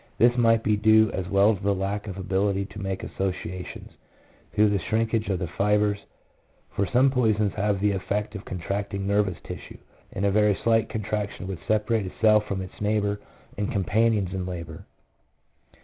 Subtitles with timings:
[0.17, 3.91] 1 This might be due as well to the lack of ability to make associations,
[4.51, 5.99] through the shrinkage of the fibres,
[6.71, 9.77] for some poisons have the effect of con tracting nervous tissue, 2
[10.13, 13.19] and a very slight contraction would separate a cell from its neighbours
[13.59, 14.87] and com panions in labour.